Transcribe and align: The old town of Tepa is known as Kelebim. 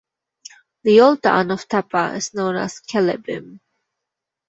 The 0.81 0.99
old 1.01 1.21
town 1.21 1.51
of 1.51 1.67
Tepa 1.67 2.15
is 2.17 2.33
known 2.33 2.55
as 2.55 2.81
Kelebim. 2.81 3.59